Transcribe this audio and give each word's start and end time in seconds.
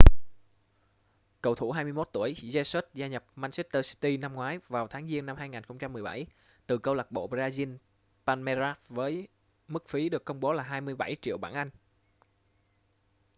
cầu 1.41 1.55
thủ 1.55 1.71
21 1.71 2.09
tuổi 2.13 2.33
jesus 2.33 2.81
gia 2.93 3.07
nhập 3.07 3.23
manchester 3.35 3.93
city 3.95 4.17
năm 4.17 4.33
ngoái 4.33 4.59
vào 4.67 4.87
tháng 4.87 5.07
giêng 5.07 5.25
năm 5.25 5.37
2017 5.37 6.25
từ 6.67 6.77
câu 6.77 6.93
lạc 6.93 7.11
bộ 7.11 7.27
brazil 7.29 7.77
palmeiras 8.25 8.77
với 8.89 9.27
mức 9.67 9.89
phí 9.89 10.09
được 10.09 10.25
công 10.25 10.39
bố 10.39 10.53
là 10.53 10.63
27 10.63 11.15
triệu 11.21 11.37
bảng 11.37 11.53
anh 11.53 11.69